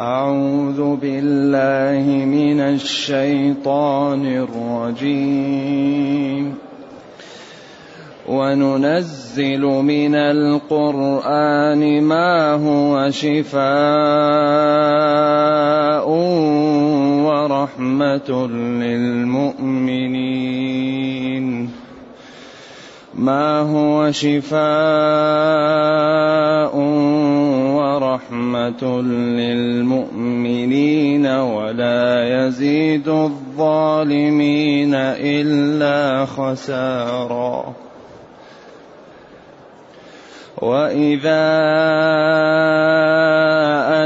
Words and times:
أعوذ 0.00 0.96
بالله 0.96 2.24
من 2.24 2.60
الشيطان 2.60 4.48
الرجيم. 4.48 6.54
وننزل 8.28 9.60
من 9.60 10.14
القرآن 10.14 12.02
ما 12.02 12.52
هو 12.52 13.10
شفاء 13.10 13.60
ورحمة 17.28 18.46
للمؤمنين. 18.80 21.70
ما 23.14 23.60
هو 23.60 24.12
شفاء 24.12 24.60
ورحمة 28.20 29.02
للمؤمنين 29.40 31.26
ولا 31.26 32.28
يزيد 32.28 33.08
الظالمين 33.08 34.94
إلا 34.94 36.26
خسارا 36.26 37.72
وإذا 40.58 41.48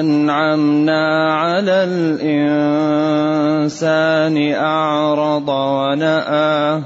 أنعمنا 0.01 1.35
على 1.35 1.85
الإنسان 3.35 3.75
أعرض 4.55 5.49
ونأى 5.49 6.83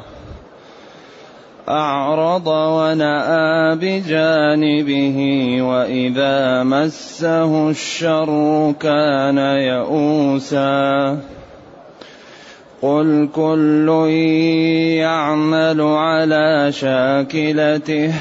أعرض 1.71 2.47
ونأى 2.47 3.77
بجانبه 3.77 5.19
وإذا 5.63 6.63
مسه 6.63 7.71
الشر 7.71 8.73
كان 8.81 9.39
يئوسا. 9.39 11.19
قل 12.83 13.29
كل 13.35 13.89
يعمل 14.99 15.81
على 15.81 16.73
شاكلته 16.73 18.15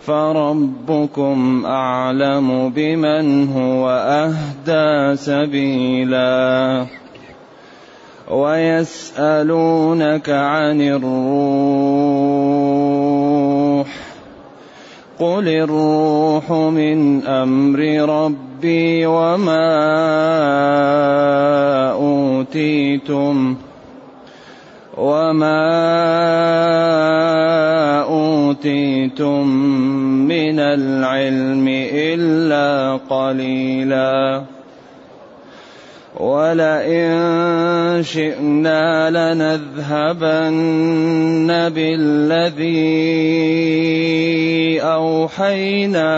فربكم 0.00 1.66
أعلم 1.66 2.70
بمن 2.70 3.48
هو 3.48 3.90
أهدى 3.90 5.16
سبيلاً. 5.16 7.03
ويسألونك 8.34 10.30
عن 10.30 10.80
الروح 10.80 11.44
قل 15.18 15.48
الروح 15.48 16.52
من 16.52 17.26
أمر 17.26 17.78
ربي 18.10 19.06
وما 19.06 19.70
أوتيتم 21.92 23.56
وما 24.98 25.64
أوتيتم 28.02 29.46
من 30.26 30.58
العلم 30.58 31.68
إلا 31.94 32.96
قليلاً 33.10 34.53
ولئن 36.14 38.02
شئنا 38.02 39.10
لنذهبن 39.10 40.48
بالذي 41.74 42.84
اوحينا 44.80 46.14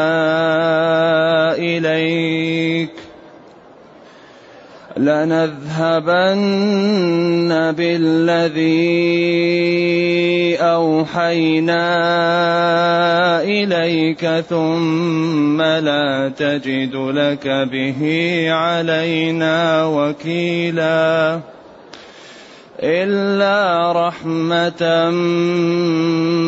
اليك 1.59 3.06
لنذهبن 4.97 6.33
بالذي 7.73 9.37
أوحينا 10.57 11.83
إليك 13.43 14.27
ثم 14.49 15.63
لا 15.63 16.33
تجد 16.37 16.95
لك 16.95 17.49
به 17.49 18.01
علينا 18.51 19.85
وكيلا 19.87 21.41
إلا 22.83 23.93
رحمة 23.93 25.11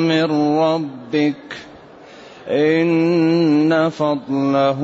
من 0.08 0.58
ربك 0.58 1.67
إن 2.50 3.90
فضله 3.90 4.80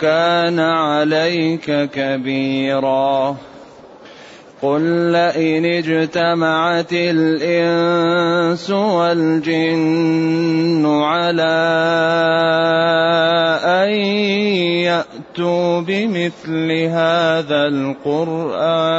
كان 0.00 0.60
عليك 0.60 1.90
كبيرا. 1.90 3.36
قل 4.62 5.12
لئن 5.12 5.64
اجتمعت 5.64 6.92
الإنس 6.92 8.70
والجن 8.70 10.22
على 10.86 11.44
أن 13.64 13.88
يأتوا 14.88 15.80
بمثل 15.80 16.72
هذا 16.72 17.66
القرآن. 17.66 18.94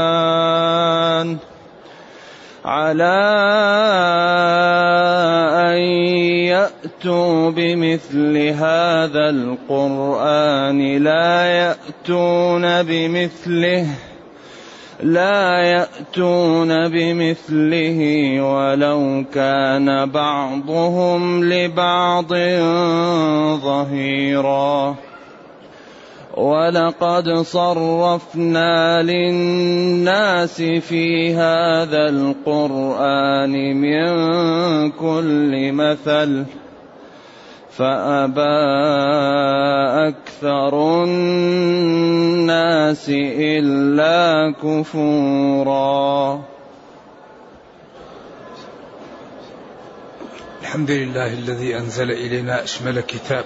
على 2.66 3.18
أن 5.70 5.78
يأتوا 6.50 7.52
بمثل 7.52 8.38
هذا 8.38 9.30
القرآن. 9.30 10.98
لا 10.98 11.46
يأتون 11.46 12.84
بمثله 12.84 13.88
لا 15.04 15.62
يأتون 15.62 16.90
بمثله 16.90 18.00
ولو 18.42 19.24
كان 19.34 20.10
بعضهم 20.10 21.44
لبعض 21.54 22.34
ظهيرا. 23.62 24.96
ولقد 26.36 27.30
صرفنا 27.30 29.04
للناس 29.04 30.62
في 30.62 31.34
هذا 31.34 32.10
القرآن 32.10 33.82
من 33.82 34.02
كل 34.92 35.72
مثل 35.72 36.46
فأبى 37.72 38.42
أكثر 40.08 41.04
الناس 41.04 43.10
إلا 43.10 44.54
كفورا. 44.64 46.42
الحمد 50.62 50.92
لله 50.92 51.34
الذي 51.34 51.78
أنزل 51.78 52.12
إلينا 52.12 52.64
أشمل 52.64 53.00
كتاب. 53.00 53.46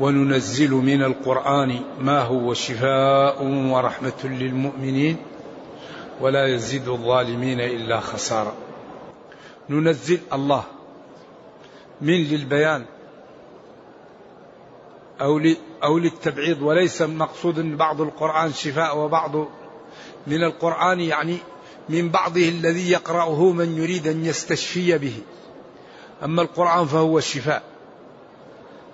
وننزل 0.00 0.70
من 0.70 1.02
القرآن 1.02 1.80
ما 2.00 2.22
هو 2.22 2.54
شفاء 2.54 3.42
ورحمة 3.44 4.24
للمؤمنين 4.24 5.16
ولا 6.20 6.46
يزيد 6.46 6.88
الظالمين 6.88 7.60
إلا 7.60 8.00
خسارة. 8.00 8.54
ننزل 9.70 10.20
الله 10.32 10.64
من 12.00 12.14
للبيان 12.14 12.84
أو 15.20 15.40
أو 15.82 15.98
للتبعيض 15.98 16.62
وليس 16.62 17.02
مقصود 17.02 17.58
أن 17.58 17.76
بعض 17.76 18.00
القرآن 18.00 18.52
شفاء 18.52 18.98
وبعض 18.98 19.36
من 20.26 20.44
القرآن 20.44 21.00
يعني 21.00 21.36
من 21.88 22.08
بعضه 22.08 22.48
الذي 22.48 22.90
يقرأه 22.90 23.52
من 23.52 23.78
يريد 23.78 24.06
أن 24.06 24.24
يستشفي 24.24 24.98
به. 24.98 25.16
أما 26.24 26.42
القرآن 26.42 26.86
فهو 26.86 27.18
الشفاء 27.18 27.77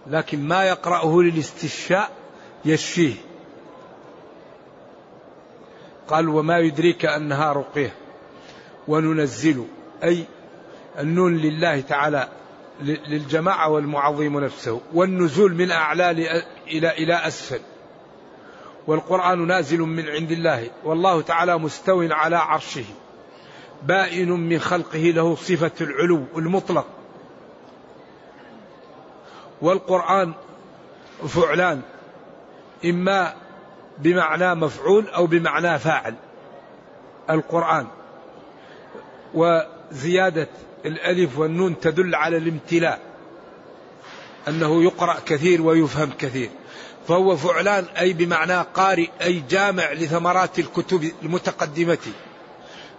لكن 0.07 0.49
ما 0.49 0.65
يقرأه 0.65 1.23
للاستشفاء 1.23 2.11
يشفيه. 2.65 3.15
قال 6.09 6.29
وما 6.29 6.59
يدريك 6.59 7.05
أنها 7.05 7.53
رقية. 7.53 7.95
وننزل 8.89 9.65
أي 10.05 10.25
النون 10.99 11.37
لله 11.37 11.81
تعالى 11.81 12.29
للجماعة 12.83 13.71
والمعظم 13.71 14.41
نفسه. 14.41 14.81
والنزول 14.95 15.55
من 15.55 15.71
أعلى 15.71 16.11
إلى 16.67 16.91
إلى 16.91 17.15
أسفل. 17.15 17.61
والقرآن 18.87 19.47
نازل 19.47 19.81
من 19.81 20.09
عند 20.09 20.31
الله. 20.31 20.71
والله 20.85 21.21
تعالى 21.21 21.59
مستو 21.59 22.03
على 22.11 22.37
عرشه. 22.37 22.85
بائن 23.83 24.31
من 24.31 24.59
خلقه 24.59 24.99
له 24.99 25.35
صفة 25.35 25.73
العلو 25.81 26.25
المطلق. 26.37 26.87
والقرآن 29.65 30.33
فعلان 31.29 31.81
إما 32.85 33.35
بمعنى 33.99 34.55
مفعول 34.55 35.09
أو 35.09 35.27
بمعنى 35.27 35.79
فاعل 35.79 36.15
القرآن. 37.31 37.87
وزيادة 39.35 40.49
الألف 40.85 41.39
والنون 41.39 41.81
تدل 41.81 42.15
على 42.15 42.37
الامتلاء 42.37 43.01
أنه 44.49 44.83
يقرأ 44.83 45.17
كثير 45.27 45.63
ويفهم 45.63 46.11
كثير. 46.19 46.51
فهو 47.09 47.37
فعلان 47.37 47.85
أي 47.85 48.13
بمعنى 48.13 48.63
قارئ 48.75 49.09
أي 49.23 49.43
جامع 49.51 49.93
لثمرات 49.93 50.59
الكتب 50.59 51.13
المتقدمة. 51.23 52.13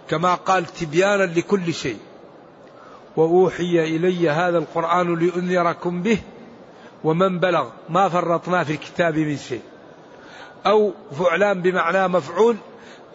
كما 0.08 0.34
قال 0.34 0.66
تبيانا 0.66 1.22
لكل 1.22 1.74
شيء 1.74 1.98
وأوحي 3.16 3.84
إلي 3.84 4.30
هذا 4.30 4.58
القرآن 4.58 5.14
لأنذركم 5.14 6.02
به 6.02 6.18
ومن 7.06 7.38
بلغ 7.38 7.68
ما 7.88 8.08
فرطنا 8.08 8.64
في 8.64 8.72
الكتاب 8.72 9.18
من 9.18 9.36
شيء. 9.36 9.60
أو 10.66 10.92
فعلان 11.18 11.62
بمعنى 11.62 12.08
مفعول 12.08 12.56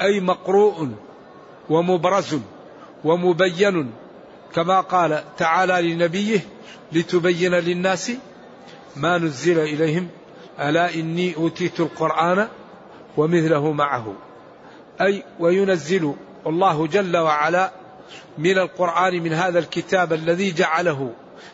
أي 0.01 0.19
مقروء 0.19 0.89
ومبرز 1.69 2.39
ومبين. 3.03 3.91
كما 4.55 4.81
قال 4.81 5.23
تعالى 5.37 5.93
لنبيه 5.93 6.39
لتبين 6.91 7.51
للناس 7.51 8.11
ما 8.95 9.17
نزل 9.17 9.59
إليهم 9.59 10.07
ألا 10.59 10.95
إني 10.95 11.35
أوتيت 11.35 11.79
القرآن 11.79 12.47
ومثله 13.17 13.71
معه. 13.71 14.13
أي 15.01 15.23
وينزل 15.39 16.13
الله 16.47 16.87
جل 16.87 17.17
وعلا 17.17 17.71
من 18.37 18.57
القرآن 18.57 19.23
من 19.23 19.33
هذا 19.33 19.59
الكتاب 19.59 20.13
الذي 20.13 20.51
جعله 20.51 21.13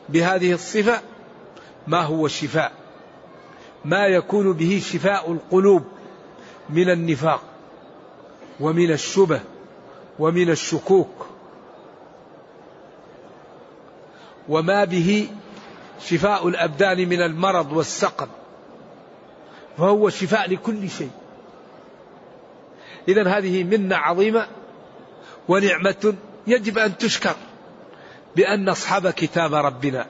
بهذه 0.10 0.54
الصفة 0.54 1.02
ما 1.88 2.02
هو 2.02 2.28
شفاء 2.28 2.72
ما 3.86 4.06
يكون 4.06 4.54
به 4.54 4.82
شفاء 4.86 5.32
القلوب 5.32 5.84
من 6.70 6.90
النفاق 6.90 7.44
ومن 8.60 8.92
الشبه 8.92 9.42
ومن 10.20 10.50
الشكوك 10.50 11.28
وما 14.50 14.84
به 14.84 15.30
شفاء 16.02 16.48
الأبدان 16.48 17.10
من 17.10 17.22
المرض 17.22 17.72
والسقم 17.72 18.28
فهو 19.78 20.10
شفاء 20.10 20.50
لكل 20.50 20.90
شيء. 20.90 21.12
اذا 23.08 23.28
هذه 23.28 23.64
منة 23.64 23.96
عظيمة 23.96 24.48
ونعمة 25.48 26.14
يجب 26.48 26.78
أن 26.78 26.98
تشكر 26.98 27.36
بأن 28.36 28.70
نصحب 28.70 29.10
كتاب 29.10 29.54
ربنا 29.54 30.06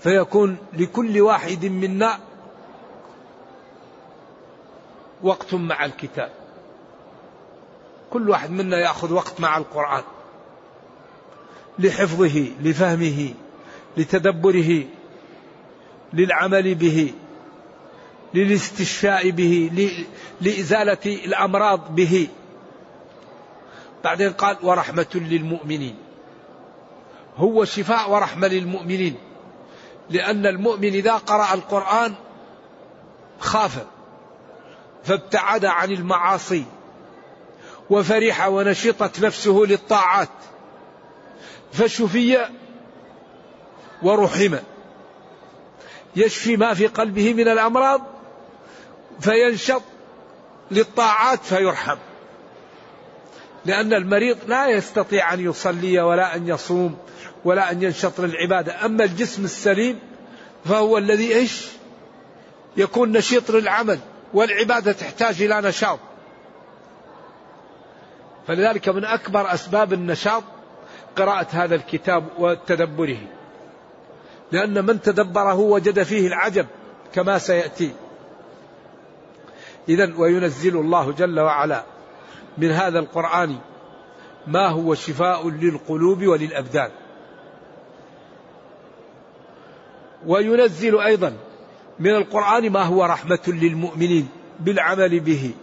فيكون 0.00 0.56
لكل 0.72 1.20
واحد 1.20 1.64
منا 1.64 2.18
وقت 5.22 5.54
مع 5.54 5.84
الكتاب. 5.84 6.32
كل 8.10 8.30
واحد 8.30 8.50
منا 8.50 8.78
يأخذ 8.78 9.12
وقت 9.12 9.40
مع 9.40 9.58
القرآن 9.58 10.02
لحفظه 11.78 12.46
لفهمه 12.62 13.34
لتدبره 13.96 14.84
للعمل 16.12 16.74
به 16.74 17.14
للاستشفاء 18.34 19.30
به 19.30 19.70
لإزالة 20.40 20.98
الأمراض 21.06 21.94
به. 21.94 22.28
بعدين 24.04 24.32
قال 24.32 24.56
ورحمة 24.62 25.06
للمؤمنين. 25.14 25.96
هو 27.36 27.64
شفاء 27.64 28.10
ورحمة 28.10 28.48
للمؤمنين. 28.48 29.14
لأن 30.10 30.46
المؤمن 30.46 30.88
إذا 30.88 31.12
قرأ 31.12 31.54
القرآن 31.54 32.14
خاف 33.40 33.86
فابتعد 35.04 35.64
عن 35.64 35.90
المعاصي 35.90 36.64
وفرح 37.90 38.48
ونشطت 38.48 39.20
نفسه 39.20 39.64
للطاعات 39.68 40.28
فشفي 41.72 42.38
ورحم. 44.02 44.56
يشفي 46.16 46.56
ما 46.56 46.74
في 46.74 46.86
قلبه 46.86 47.34
من 47.34 47.48
الأمراض 47.48 48.00
فينشط 49.20 49.82
للطاعات 50.70 51.44
فيرحم. 51.44 51.96
لأن 53.64 53.92
المريض 53.92 54.38
لا 54.46 54.68
يستطيع 54.68 55.34
أن 55.34 55.40
يصلي 55.40 56.00
ولا 56.00 56.36
أن 56.36 56.48
يصوم 56.48 56.98
ولا 57.44 57.70
أن 57.70 57.82
ينشط 57.82 58.20
للعبادة 58.20 58.84
أما 58.84 59.04
الجسم 59.04 59.44
السليم 59.44 59.98
فهو 60.64 60.98
الذي 60.98 61.34
إيش؟ 61.34 61.66
يكون 62.76 63.12
نشيط 63.12 63.50
للعمل 63.50 63.98
والعبادة 64.34 64.92
تحتاج 64.92 65.42
إلى 65.42 65.60
نشاط. 65.60 65.98
فلذلك 68.46 68.88
من 68.88 69.04
أكبر 69.04 69.54
أسباب 69.54 69.92
النشاط 69.92 70.42
قراءة 71.16 71.46
هذا 71.50 71.74
الكتاب 71.74 72.24
وتدبره. 72.38 73.18
لأن 74.52 74.86
من 74.86 75.00
تدبره 75.00 75.54
وجد 75.54 76.02
فيه 76.02 76.26
العجب 76.26 76.66
كما 77.14 77.38
سيأتي. 77.38 77.92
إذا 79.88 80.14
وينزل 80.16 80.76
الله 80.76 81.12
جل 81.12 81.40
وعلا 81.40 81.84
من 82.58 82.70
هذا 82.70 82.98
القرآن 82.98 83.58
ما 84.46 84.68
هو 84.68 84.94
شفاء 84.94 85.48
للقلوب 85.48 86.26
وللأبدان. 86.26 86.90
وينزل 90.26 91.00
أيضا 91.00 91.36
من 91.98 92.10
القرآن 92.10 92.70
ما 92.70 92.82
هو 92.82 93.04
رحمة 93.04 93.40
للمؤمنين 93.46 94.28
بالعمل 94.60 95.20
به 95.20 95.54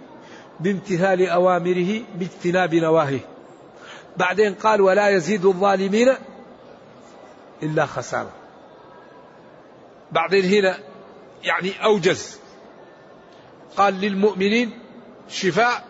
بامتثال 0.59 1.29
أوامره 1.29 2.01
باجتناب 2.15 2.75
نواهيه. 2.75 3.25
بعدين 4.17 4.53
قال 4.53 4.81
ولا 4.81 5.09
يزيد 5.09 5.45
الظالمين 5.45 6.13
إلا 7.63 7.85
خسارة. 7.85 8.31
بعدين 10.11 10.45
هنا 10.45 10.77
يعني 11.43 11.83
أوجز. 11.83 12.39
قال 13.77 13.93
للمؤمنين 13.93 14.79
شفاء 15.29 15.85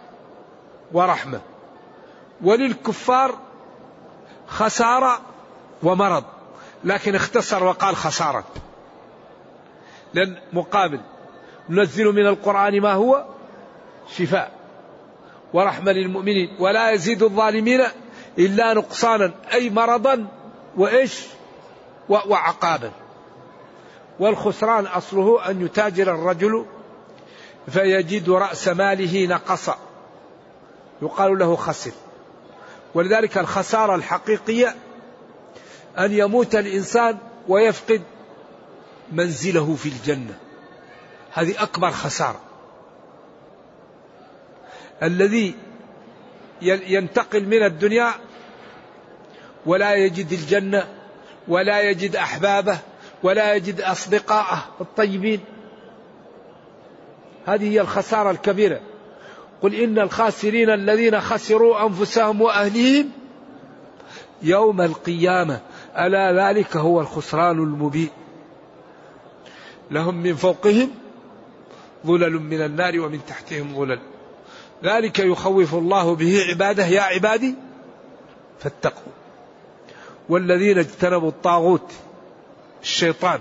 ورحمة 0.94 1.41
وللكفار 2.44 3.39
خسارة 4.48 5.22
ومرض. 5.84 6.35
لكن 6.86 7.15
اختصر 7.15 7.63
وقال 7.63 7.96
خسارة. 7.96 8.44
لأن 10.13 10.38
مقابل 10.54 11.01
ننزل 11.70 12.06
من 12.06 12.27
القرآن 12.27 12.82
ما 12.82 12.94
هو؟ 12.94 13.25
شفاء. 14.18 14.51
ورحمة 15.54 15.92
للمؤمنين. 15.92 16.56
ولا 16.60 16.92
يزيد 16.92 17.24
الظالمين 17.24 17.84
إلا 18.39 18.74
نقصانا. 18.74 19.32
أي 19.54 19.70
مرضا 19.70 20.27
وإيش؟ 20.77 21.25
وعقابا. 22.10 22.92
والخسران 24.20 24.86
أصله 24.86 25.50
أن 25.50 25.65
يتاجر 25.65 26.15
الرجل 26.15 26.65
فيجد 27.70 28.30
رأس 28.30 28.68
ماله 28.68 29.27
نقص 29.27 29.70
يقال 31.01 31.39
له 31.39 31.56
خسر. 31.56 31.92
ولذلك 32.94 33.38
الخسارة 33.38 33.96
الحقيقية 33.96 34.75
أن 36.00 36.12
يموت 36.12 36.56
الإنسان 36.56 37.18
ويفقد 37.48 38.02
منزله 39.12 39.75
في 39.75 39.90
الجنة. 39.90 40.38
هذه 41.34 41.64
أكبر 41.64 41.92
خسارة. 41.92 42.40
الذي 45.04 45.56
ينتقل 46.62 47.46
من 47.46 47.64
الدنيا 47.64 48.12
ولا 49.66 49.96
يجد 49.96 50.32
الجنة 50.32 50.88
ولا 51.48 51.82
يجد 51.82 52.16
أحبابه 52.16 52.78
ولا 53.24 53.54
يجد 53.54 53.82
أصدقاءه 53.82 54.66
الطيبين. 54.82 55.40
هذه 57.46 57.72
هي 57.72 57.82
الخسارة 57.82 58.32
الكبيرة. 58.32 58.82
قل 59.62 59.75
إن 59.75 60.00
الخاسرين 60.00 60.70
الذين 60.70 61.22
خسروا 61.22 61.86
أنفسهم 61.86 62.42
وأهليهم 62.42 63.12
يوم 64.42 64.82
القيامة 64.82 65.62
ألا 65.98 66.50
ذلك 66.50 66.78
هو 66.78 67.02
الخسران 67.02 67.58
المبين. 67.58 68.10
لهم 69.92 70.16
من 70.16 70.36
فوقهم 70.36 70.92
ظلل 72.06 72.34
من 72.34 72.62
النار 72.62 73.00
ومن 73.00 73.20
تحتهم 73.28 73.75
ظلل. 73.75 74.00
ذلك 74.84 75.20
يخوف 75.20 75.74
الله 75.74 76.16
به 76.16 76.46
عباده 76.50 76.86
يا 76.86 77.02
عبادي 77.02 77.56
فاتقوا. 78.60 79.12
والذين 80.30 80.78
اجتنبوا 80.78 81.30
الطاغوت 81.30 81.92
الشيطان 82.84 83.40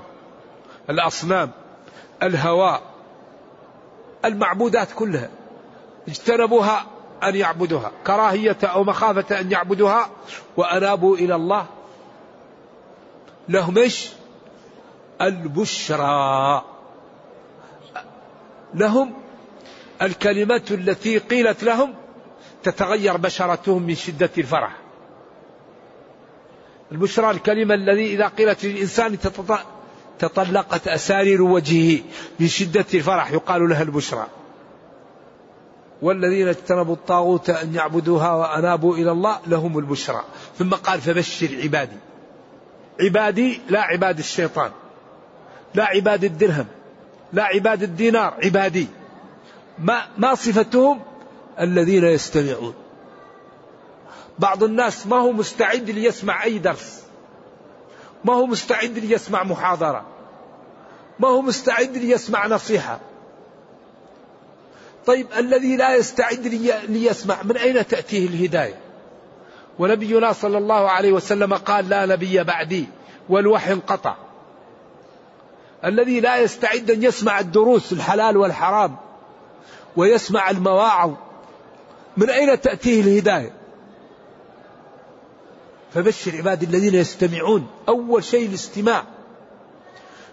الأصنام 0.90 1.50
الهواء 2.22 2.82
المعبودات 4.24 4.92
كلها 4.92 5.30
اجتنبوها 6.08 6.86
أن 7.22 7.36
يعبدوها 7.36 7.92
كراهية 8.06 8.56
أو 8.64 8.84
مخافة 8.84 9.40
أن 9.40 9.52
يعبدوها 9.52 10.10
وأنابوا 10.56 11.16
إلى 11.16 11.34
الله 11.34 11.66
لهم 13.48 13.78
إيش؟ 13.78 14.08
البشرى. 15.20 16.64
لهم 18.74 19.12
الكلمة 20.02 20.62
التي 20.70 21.18
قيلت 21.18 21.64
لهم 21.64 21.94
تتغير 22.62 23.16
بشرتهم 23.16 23.82
من 23.82 23.94
شدة 23.94 24.30
الفرح. 24.38 24.76
البشرى 26.92 27.30
الكلمة 27.30 27.74
الذي 27.74 28.14
إذا 28.14 28.28
قيلت 28.28 28.64
للإنسان 28.64 29.18
تطلقت 30.18 30.88
أسارير 30.88 31.42
وجهه 31.42 32.00
من 32.40 32.48
شدة 32.48 32.86
الفرح 32.94 33.32
يقال 33.32 33.68
لها 33.68 33.82
البشرى. 33.82 34.26
والذين 36.02 36.48
اجتنبوا 36.48 36.94
الطاغوت 36.94 37.50
أن 37.50 37.74
يعبدوها 37.74 38.32
وأنابوا 38.32 38.96
إلى 38.96 39.10
الله 39.10 39.38
لهم 39.46 39.78
البشرى. 39.78 40.24
ثم 40.58 40.70
قال 40.70 41.00
فبشر 41.00 41.58
عبادي. 41.62 41.96
عبادي 43.00 43.60
لا 43.68 43.80
عباد 43.80 44.18
الشيطان 44.18 44.70
لا 45.74 45.84
عباد 45.84 46.24
الدرهم 46.24 46.66
لا 47.34 47.44
عباد 47.44 47.82
الدينار 47.82 48.34
عبادي. 48.44 48.86
ما 49.78 50.06
ما 50.18 50.34
صفتهم؟ 50.34 51.00
الذين 51.60 52.04
يستمعون. 52.04 52.74
بعض 54.38 54.64
الناس 54.64 55.06
ما 55.06 55.16
هو 55.16 55.32
مستعد 55.32 55.90
ليسمع 55.90 56.44
أي 56.44 56.58
درس. 56.58 57.02
ما 58.24 58.34
هو 58.34 58.46
مستعد 58.46 58.98
ليسمع 58.98 59.44
محاضرة. 59.44 60.06
ما 61.18 61.28
هو 61.28 61.42
مستعد 61.42 61.96
ليسمع 61.96 62.46
نصيحة. 62.46 63.00
طيب 65.06 65.26
الذي 65.38 65.76
لا 65.76 65.96
يستعد 65.96 66.46
ليسمع 66.88 67.42
من 67.42 67.56
أين 67.56 67.86
تأتيه 67.86 68.26
الهداية؟ 68.28 68.83
ونبينا 69.78 70.32
صلى 70.32 70.58
الله 70.58 70.90
عليه 70.90 71.12
وسلم 71.12 71.54
قال 71.54 71.88
لا 71.88 72.06
نبي 72.06 72.44
بعدي 72.44 72.86
والوحي 73.28 73.72
انقطع. 73.72 74.16
الذي 75.84 76.20
لا 76.20 76.36
يستعد 76.36 76.90
أن 76.90 77.02
يسمع 77.02 77.40
الدروس 77.40 77.92
الحلال 77.92 78.36
والحرام 78.36 78.96
ويسمع 79.96 80.50
المواعظ 80.50 81.12
من 82.16 82.30
أين 82.30 82.60
تأتيه 82.60 83.00
الهداية؟ 83.00 83.52
فبشر 85.94 86.36
عبادي 86.36 86.66
الذين 86.66 86.94
يستمعون 86.94 87.66
أول 87.88 88.24
شيء 88.24 88.48
الاستماع. 88.48 89.04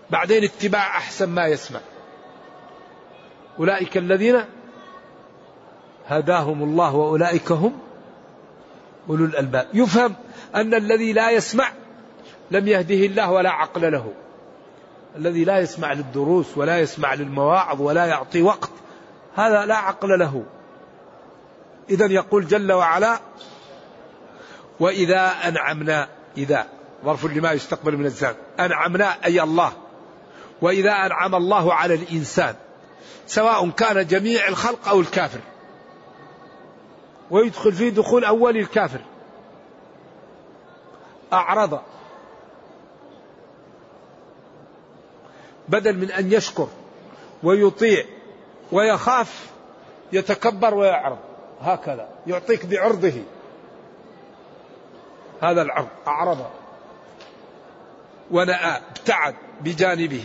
بعدين 0.09 0.43
اتباع 0.43 0.97
أحسن 0.97 1.29
ما 1.29 1.47
يسمع. 1.47 1.79
أولئك 3.59 3.97
الذين 3.97 4.45
هداهم 6.07 6.63
الله 6.63 6.95
وأولئك 6.95 7.51
هم 7.51 7.79
أولو 9.11 9.25
الألباب. 9.25 9.67
يفهم 9.73 10.15
أن 10.55 10.73
الذي 10.73 11.13
لا 11.13 11.31
يسمع 11.31 11.71
لم 12.51 12.67
يهده 12.67 12.95
الله 12.95 13.31
ولا 13.31 13.49
عقل 13.49 13.91
له. 13.91 14.13
الذي 15.15 15.43
لا 15.43 15.59
يسمع 15.59 15.93
للدروس 15.93 16.57
ولا 16.57 16.79
يسمع 16.79 17.13
للمواعظ 17.13 17.81
ولا 17.81 18.05
يعطي 18.05 18.41
وقت 18.41 18.69
هذا 19.35 19.65
لا 19.65 19.75
عقل 19.75 20.19
له. 20.19 20.43
إذا 21.89 22.05
يقول 22.05 22.47
جل 22.47 22.71
وعلا 22.71 23.19
وإذا 24.79 25.31
أنعمنا 25.47 26.07
إذا 26.37 26.67
ظرف 27.05 27.25
لما 27.25 27.51
يستقبل 27.51 27.97
من 27.97 28.05
الزمان 28.05 28.35
أنعمنا 28.59 29.25
أي 29.25 29.41
الله. 29.41 29.71
وإذا 30.61 30.91
أنعم 30.91 31.35
الله 31.35 31.73
على 31.73 31.93
الإنسان 31.93 32.55
سواء 33.27 33.69
كان 33.69 34.07
جميع 34.07 34.47
الخلق 34.47 34.87
أو 34.87 34.99
الكافر. 34.99 35.39
ويدخل 37.31 37.73
فيه 37.73 37.89
دخول 37.89 38.25
أول 38.25 38.57
الكافر. 38.57 39.01
أعرض. 41.33 41.79
بدل 45.67 45.97
من 45.97 46.11
أن 46.11 46.31
يشكر 46.31 46.67
ويطيع 47.43 48.05
ويخاف 48.71 49.49
يتكبر 50.13 50.73
ويعرض. 50.73 51.17
هكذا. 51.61 52.09
يعطيك 52.27 52.65
بعرضه. 52.65 53.23
هذا 55.41 55.61
العرض. 55.61 55.87
أعرض. 56.07 56.45
ونأى 58.31 58.77
ابتعد 58.77 59.35
بجانبه. 59.61 60.23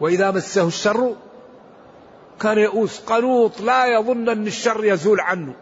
وإذا 0.00 0.30
مسه 0.30 0.66
الشر 0.66 1.14
كان 2.40 2.58
يئوس 2.58 3.00
قنوط 3.00 3.60
لا 3.60 3.86
يظن 3.86 4.28
أن 4.28 4.46
الشر 4.46 4.84
يزول 4.84 5.20
عنه. 5.20 5.54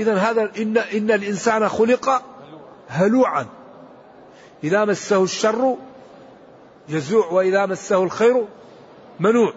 إذا 0.00 0.14
هذا 0.14 0.50
إن, 0.58 0.78
إن 0.78 1.10
الإنسان 1.10 1.68
خلق 1.68 2.22
هلوعا. 2.88 3.46
إذا 4.64 4.84
مسه 4.84 5.22
الشر 5.22 5.76
يزوع 6.88 7.26
وإذا 7.26 7.66
مسه 7.66 8.02
الخير 8.02 8.44
منوع. 9.20 9.52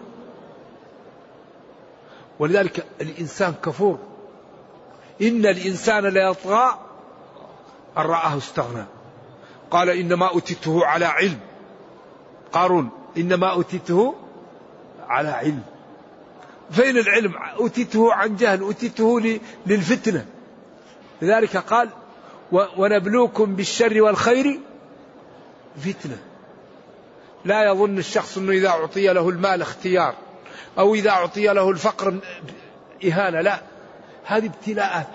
ولذلك 2.38 2.86
الإنسان 3.00 3.54
كفور. 3.64 3.98
إن 5.22 5.46
الإنسان 5.46 6.06
ليطغى 6.06 6.78
أن 7.98 8.02
رآه 8.02 8.36
استغنى. 8.38 8.84
قال 9.70 9.90
إنما 9.90 10.28
أوتيته 10.28 10.86
على 10.86 11.04
علم. 11.04 11.38
قارون 12.52 12.90
إنما 13.16 13.52
أوتيته 13.52 14.14
على 15.08 15.28
علم. 15.28 15.62
فين 16.70 16.98
العلم؟ 16.98 17.34
أوتيته 17.36 18.12
عن 18.12 18.36
جهل 18.36 18.60
أوتيته 18.60 19.40
للفتنة. 19.66 20.26
لذلك 21.22 21.56
قال 21.56 21.88
ونبلوكم 22.52 23.56
بالشر 23.56 24.02
والخير 24.02 24.60
فتنة. 25.76 26.18
لا 27.44 27.64
يظن 27.70 27.98
الشخص 27.98 28.38
أنه 28.38 28.52
إذا 28.52 28.68
أعطي 28.68 29.12
له 29.12 29.28
المال 29.28 29.62
اختيار 29.62 30.14
أو 30.78 30.94
إذا 30.94 31.10
أعطي 31.10 31.46
له 31.46 31.70
الفقر 31.70 32.18
إهانة 33.04 33.40
لا. 33.40 33.60
هذه 34.24 34.46
ابتلاءات. 34.46 35.06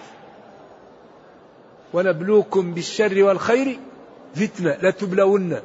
ونبلوكم 1.94 2.74
بالشر 2.74 3.24
والخير 3.24 3.80
فتنة 4.36 4.78
لتبلون 4.82 5.60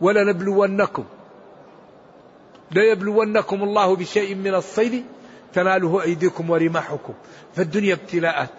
ولنبلونكم. 0.00 1.04
ليبلونكم 2.74 3.62
الله 3.62 3.96
بشيء 3.96 4.34
من 4.34 4.54
الصيد 4.54 5.04
تناله 5.52 6.02
أيديكم 6.02 6.50
ورماحكم 6.50 7.14
فالدنيا 7.56 7.94
ابتلاءات. 7.94 8.50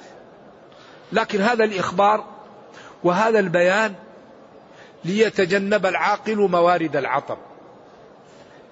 لكن 1.12 1.42
هذا 1.42 1.64
الإخبار 1.64 2.26
وهذا 3.04 3.40
البيان 3.40 3.94
ليتجنب 5.06 5.86
العاقل 5.86 6.38
موارد 6.38 6.96
العطب. 6.96 7.38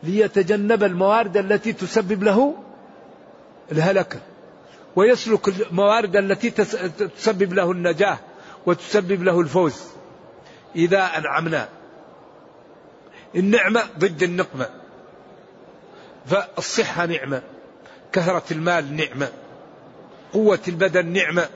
ليتجنب 0.04 0.84
الموارد 0.84 1.38
التي 1.38 1.74
تسبب 1.74 2.24
له 2.24 2.56
الهلكة 3.72 4.20
ويسلك 4.96 5.48
الموارد 5.48 6.16
التي 6.16 6.50
تسبب 7.18 7.54
له 7.54 7.72
النجاة 7.72 8.18
وتسبب 8.66 9.24
له 9.24 9.40
الفوز. 9.40 9.82
إذا 10.76 11.04
أنعمنا 11.18 11.70
النعمة 13.36 13.82
ضد 14.00 14.24
النقمة. 14.24 14.81
فالصحة 16.26 17.06
نعمة 17.06 17.42
كثرة 18.12 18.44
المال 18.52 18.96
نعمة 18.96 19.28
قوة 20.34 20.60
البدن 20.68 21.06
نعمة 21.06 21.50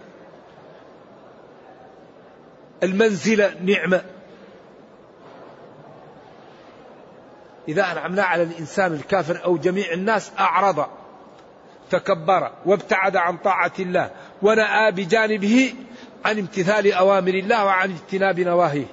المنزلة 2.83 3.55
نعمة. 3.61 4.01
إذا 7.67 7.91
أنعمنا 7.91 8.23
على 8.23 8.43
الإنسان 8.43 8.93
الكافر 8.93 9.45
أو 9.45 9.57
جميع 9.57 9.93
الناس 9.93 10.31
أعرض 10.39 10.85
تكبر 11.91 12.51
وابتعد 12.65 13.15
عن 13.15 13.37
طاعة 13.37 13.71
الله 13.79 14.11
ونأى 14.41 14.91
بجانبه 14.91 15.73
عن 16.25 16.39
امتثال 16.39 16.93
أوامر 16.93 17.33
الله 17.33 17.65
وعن 17.65 17.91
اجتناب 17.91 18.39
نواهيه. 18.39 18.85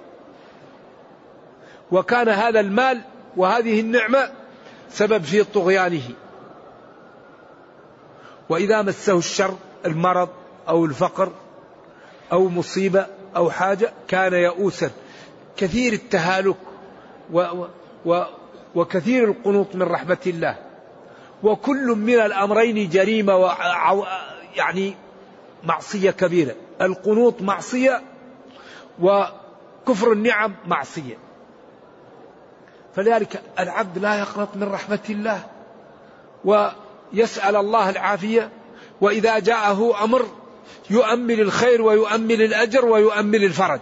وكان 1.93 2.29
هذا 2.29 2.61
المال 2.61 3.00
وهذه 3.37 3.81
النعمة 3.81 4.42
سبب 4.93 5.23
في 5.23 5.45
طغيانه. 5.45 6.03
وإذا 8.49 8.83
مسه 8.83 9.19
الشر 9.19 9.57
المرض 9.87 10.29
أو 10.69 10.85
الفقر 10.85 11.33
أو 12.33 12.49
مصيبة 12.49 13.07
أو 13.37 13.51
حاجة 13.51 13.93
كان 14.09 14.33
يئوسا. 14.33 14.91
كثير 15.57 15.93
التهالك 15.93 16.57
و 17.33 17.67
و 18.05 18.25
وكثير 18.75 19.25
القنوط 19.25 19.75
من 19.75 19.83
رحمة 19.83 20.19
الله. 20.27 20.57
وكل 21.43 21.87
من 21.87 22.21
الأمرين 22.21 22.89
جريمة 22.89 23.37
و 23.37 23.53
يعني 24.57 24.95
معصية 25.65 26.11
كبيرة. 26.11 26.55
القنوط 26.81 27.43
معصية 27.43 28.03
وكفر 29.01 30.13
النعم 30.13 30.55
معصية. 30.67 31.17
فلذلك 32.97 33.43
العبد 33.59 33.99
لا 33.99 34.19
يقنط 34.19 34.49
من 34.55 34.73
رحمة 34.73 35.01
الله 35.11 35.45
ويسأل 36.45 37.57
الله 37.57 37.91
العافية 37.91 38.51
وإذا 39.01 39.39
جاءه 39.39 40.05
أمر 40.05 40.27
يؤمل 40.91 41.41
الخير 41.41 41.83
ويؤمل 41.83 42.43
الأجر 42.43 42.85
ويؤمل 42.85 43.45
الفرج. 43.45 43.81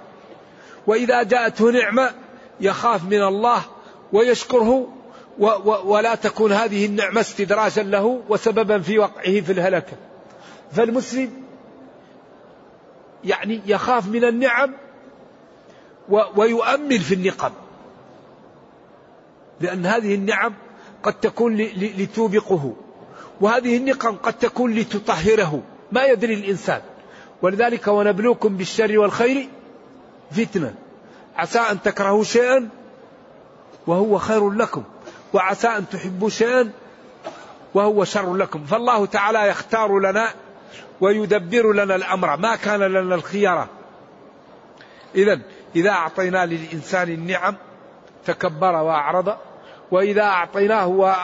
وإذا 0.86 1.22
جاءته 1.22 1.70
نعمة 1.70 2.10
يخاف 2.60 3.04
من 3.04 3.22
الله 3.22 3.62
ويشكره 4.12 4.88
ولا 5.84 6.14
تكون 6.14 6.52
هذه 6.52 6.86
النعمة 6.86 7.20
استدراجا 7.20 7.82
له 7.82 8.22
وسببا 8.28 8.78
في 8.78 8.98
وقعه 8.98 9.40
في 9.40 9.52
الهلكة. 9.52 9.96
فالمسلم 10.72 11.30
يعني 13.24 13.60
يخاف 13.66 14.08
من 14.08 14.24
النعم 14.24 14.74
ويؤمل 16.36 16.98
في 16.98 17.14
النقم. 17.14 17.50
لأن 19.60 19.86
هذه 19.86 20.14
النعم 20.14 20.54
قد 21.02 21.12
تكون 21.12 21.56
لتوبقه. 21.76 22.72
وهذه 23.40 23.76
النقم 23.76 24.16
قد 24.16 24.32
تكون 24.32 24.74
لتطهره. 24.74 25.62
ما 25.92 26.04
يدري 26.04 26.34
الإنسان. 26.34 26.80
ولذلك 27.42 27.88
ونبلوكم 27.88 28.56
بالشر 28.56 28.98
والخير 28.98 29.48
فتنة. 30.30 30.74
عسى 31.36 31.58
أن 31.58 31.82
تكرهوا 31.82 32.24
شيئا 32.24 32.68
وهو 33.86 34.18
خير 34.18 34.50
لكم. 34.50 34.82
وعسى 35.32 35.68
أن 35.68 35.88
تحبوا 35.88 36.28
شيئا 36.28 36.70
وهو 37.74 38.04
شر 38.04 38.34
لكم. 38.34 38.64
فالله 38.64 39.06
تعالى 39.06 39.48
يختار 39.48 39.98
لنا 39.98 40.28
ويدبر 41.00 41.72
لنا 41.72 41.96
الأمر. 41.96 42.36
ما 42.36 42.56
كان 42.56 42.80
لنا 42.80 43.14
الخيارة. 43.14 43.68
إذا 45.14 45.40
إذا 45.76 45.90
أعطينا 45.90 46.46
للإنسان 46.46 47.08
النعم 47.08 47.56
تكبر 48.26 48.72
وأعرض 48.72 49.36
وإذا 49.90 50.22
أعطيناه 50.22 51.14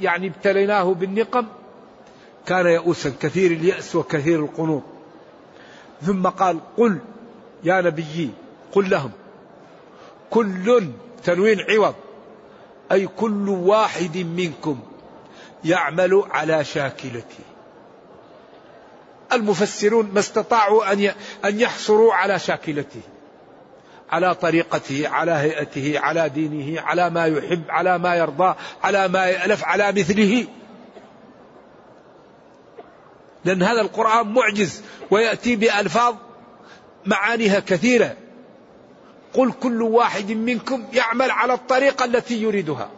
يعني 0.00 0.26
ابتليناه 0.26 0.94
بالنقم 0.94 1.46
كان 2.46 2.66
يئوسا 2.66 3.12
كثير 3.20 3.50
اليأس 3.50 3.96
وكثير 3.96 4.44
القنوط. 4.44 4.82
ثم 6.02 6.26
قال 6.26 6.60
قل 6.76 6.98
يا 7.64 7.80
نبيي 7.80 8.30
قل 8.72 8.90
لهم 8.90 9.10
كل 10.30 10.88
تنوين 11.24 11.60
عوض 11.60 11.94
أي 12.92 13.06
كل 13.06 13.48
واحد 13.48 14.16
منكم 14.16 14.78
يعمل 15.64 16.24
على 16.30 16.64
شاكلته 16.64 17.44
المفسرون 19.32 20.10
ما 20.14 20.20
استطاعوا 20.20 20.92
أن 21.44 21.60
يحصروا 21.60 22.14
على 22.14 22.38
شاكلته. 22.38 23.00
على 24.10 24.34
طريقته 24.34 25.08
على 25.08 25.32
هيئته 25.32 25.98
على 25.98 26.28
دينه 26.28 26.80
على 26.80 27.10
ما 27.10 27.26
يحب 27.26 27.62
على 27.68 27.98
ما 27.98 28.14
يرضى 28.14 28.54
على 28.82 29.08
ما 29.08 29.26
يألف 29.26 29.64
على 29.64 29.92
مثله. 29.92 30.46
لأن 33.44 33.62
هذا 33.62 33.80
القرآن 33.80 34.34
معجز 34.34 34.82
ويأتي 35.10 35.56
بألفاظ 35.56 36.14
معانيها 37.06 37.60
كثيرة. 37.60 38.16
قل 39.34 39.52
كل 39.52 39.82
واحد 39.82 40.32
منكم 40.32 40.84
يعمل 40.92 41.30
على 41.30 41.54
الطريقة 41.54 42.04
التي 42.04 42.42
يريدها. 42.42 42.90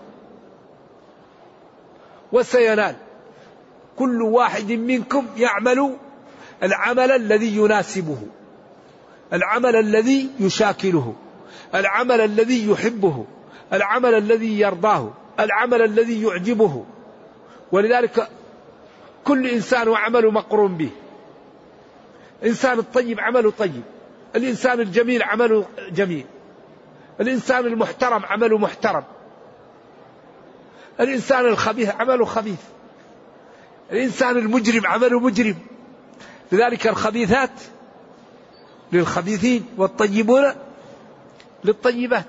وسينال 2.32 2.96
كل 3.96 4.22
واحد 4.22 4.72
منكم 4.72 5.26
يعمل 5.36 5.96
العمل 6.62 7.10
الذي 7.10 7.56
يناسبه. 7.56 8.18
العمل 9.32 9.76
الذي 9.76 10.30
يشاكله 10.40 11.14
العمل 11.74 12.20
الذي 12.20 12.70
يحبه 12.70 13.24
العمل 13.72 14.14
الذي 14.14 14.60
يرضاه 14.60 15.10
العمل 15.40 15.82
الذي 15.82 16.22
يعجبه. 16.22 16.84
ولذلك 17.72 18.28
كل 19.24 19.46
إنسان 19.46 19.88
وعمله 19.88 20.30
مقرون 20.30 20.76
به. 20.76 20.90
الانسان 22.42 22.78
الطيب 22.78 23.20
عمله 23.20 23.50
طيب 23.50 23.82
الإنسان 24.36 24.80
الجميل 24.80 25.22
عمله 25.22 25.66
جميل 25.90 26.26
الإنسان 27.20 27.66
المحترم 27.66 28.24
عمله 28.24 28.58
محترم 28.58 29.04
الإنسان 31.00 31.46
الخبيث 31.46 31.88
عمله 31.88 32.24
خبيث 32.24 32.60
الإنسان 33.92 34.36
المجرم 34.38 34.86
عمله 34.86 35.20
مجرم. 35.20 35.56
لذلك 36.52 36.86
الخبيثات 36.86 37.50
للخبيثين 38.92 39.66
والطيبون 39.76 40.54
للطيبات. 41.64 42.24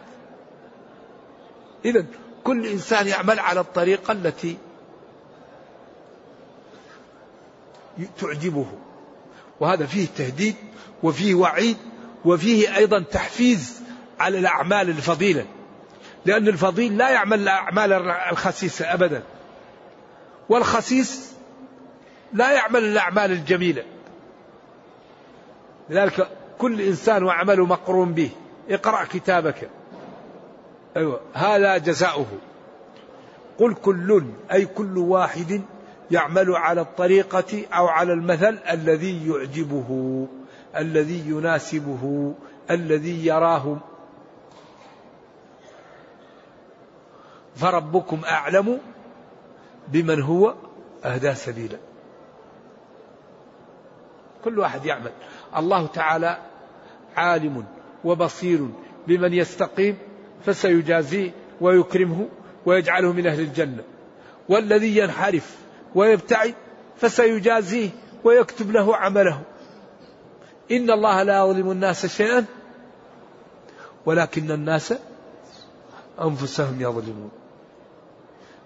إذا 1.86 2.06
كل 2.44 2.66
إنسان 2.66 3.08
يعمل 3.08 3.40
على 3.40 3.60
الطريقة 3.60 4.12
التي 4.12 4.58
تعجبه. 8.20 8.66
وهذا 9.60 9.86
فيه 9.86 10.08
تهديد 10.18 10.56
وفيه 11.04 11.36
وعيد 11.36 11.78
وفيه 12.26 12.78
أيضا 12.78 13.00
تحفيز 13.00 13.82
على 14.20 14.40
الأعمال 14.40 14.90
الفضيلة. 14.90 15.46
لأن 16.26 16.48
الفضيل 16.48 16.98
لا 16.98 17.10
يعمل 17.10 17.42
الأعمال 17.42 17.94
الخسيسة 18.32 18.94
أبدا. 18.94 19.24
والخسيس 20.50 21.32
لا 22.34 22.52
يعمل 22.52 22.84
الأعمال 22.84 23.32
الجميلة. 23.32 23.84
لذلك 25.90 26.41
كل 26.62 26.82
إنسان 26.82 27.24
وعمله 27.24 27.66
مقرون 27.66 28.14
به. 28.14 28.30
اقرأ 28.70 29.04
كتابك. 29.04 29.70
أيوة. 30.98 31.20
هذا 31.34 31.78
جزاؤه. 31.78 32.28
قل 33.60 33.74
كل 33.74 34.24
أي 34.52 34.66
كل 34.66 34.98
واحد 34.98 35.62
يعمل 36.12 36.56
على 36.56 36.82
الطريقة 36.82 37.66
أو 37.74 37.88
على 37.88 38.14
المثل 38.14 38.60
الذي 38.72 39.28
يعجبه 39.28 40.28
الذي 40.78 41.30
يناسبه 41.30 42.34
الذي 42.72 43.26
يراه. 43.26 43.78
فربكم 47.56 48.22
أعلم 48.26 48.80
بمن 49.88 50.22
هو 50.22 50.54
أهدى 51.06 51.36
سبيلا. 51.36 51.78
كل 54.44 54.60
واحد 54.60 54.86
يعمل. 54.86 55.12
الله 55.58 55.88
تعالى 55.88 56.51
عالم 57.16 57.66
وبصير 58.04 58.68
بمن 59.08 59.34
يستقيم 59.34 59.98
فسيجازيه 60.46 61.32
ويكرمه 61.62 62.28
ويجعله 62.66 63.14
من 63.14 63.28
أهل 63.28 63.40
الجنة. 63.40 63.84
والذي 64.50 64.98
ينحرف 64.98 65.58
ويبتعد 65.96 66.56
فسيجازيه 66.98 67.90
ويكتب 68.24 68.72
له 68.72 68.96
عمله. 68.96 69.42
إن 70.72 70.92
الله 70.92 71.24
لا 71.24 71.40
يظلم 71.40 71.72
الناس 71.72 72.06
شيئا 72.06 72.46
ولكن 74.06 74.52
الناس 74.52 74.94
أنفسهم 76.22 76.82
يظلمون. 76.82 77.32